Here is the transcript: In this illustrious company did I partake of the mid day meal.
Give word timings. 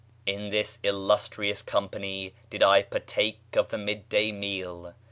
In 0.25 0.49
this 0.49 0.79
illustrious 0.81 1.61
company 1.61 2.33
did 2.49 2.63
I 2.63 2.81
partake 2.81 3.39
of 3.53 3.69
the 3.69 3.77
mid 3.77 4.09
day 4.09 4.31
meal. 4.31 4.95